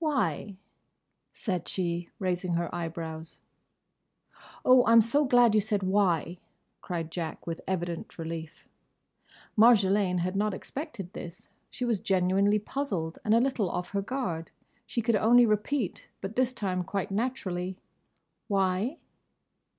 [0.00, 0.58] "Why?"
[1.32, 3.38] said she, raising her eyebrows.
[4.66, 6.36] "Oh, I'm so glad you said 'Why?'"
[6.82, 8.68] cried Jack, with evident relief.
[9.56, 11.48] Marjolaine had not expected this.
[11.70, 14.50] She was genuinely puzzled and a little off her guard.
[14.84, 17.78] She could only repeat, but this time quite naturally,
[18.48, 18.98] "Why?"